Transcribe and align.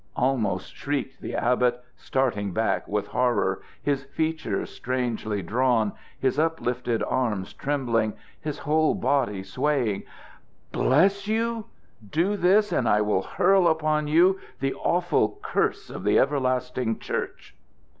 almost 0.15 0.73
shrieked 0.75 1.21
the 1.21 1.35
abbot, 1.35 1.79
starting 1.95 2.51
back 2.53 2.87
with 2.87 3.05
horror, 3.09 3.61
his 3.83 4.03
features 4.05 4.71
strangely 4.71 5.43
drawn, 5.43 5.91
his 6.19 6.39
uplifted 6.39 7.03
arms 7.03 7.53
trembling, 7.53 8.13
his 8.39 8.57
whole 8.57 8.95
body 8.95 9.43
swaying. 9.43 10.01
"Bless 10.71 11.27
you? 11.27 11.65
Do 12.09 12.35
this, 12.35 12.71
and 12.71 12.89
I 12.89 13.01
will 13.01 13.21
hurl 13.21 13.67
upon 13.67 14.07
you 14.07 14.39
the 14.59 14.73
awful 14.73 15.37
curse 15.43 15.91
of 15.91 16.03
the 16.03 16.17
everlasting 16.17 16.97
Church!" 16.97 17.53